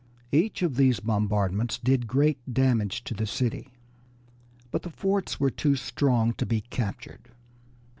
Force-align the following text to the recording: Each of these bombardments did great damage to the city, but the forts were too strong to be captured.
Each 0.31 0.63
of 0.63 0.77
these 0.77 0.99
bombardments 0.99 1.77
did 1.77 2.07
great 2.07 2.39
damage 2.51 3.03
to 3.03 3.13
the 3.13 3.27
city, 3.27 3.67
but 4.71 4.81
the 4.81 4.89
forts 4.89 5.39
were 5.39 5.51
too 5.51 5.75
strong 5.75 6.33
to 6.39 6.45
be 6.47 6.61
captured. 6.61 7.29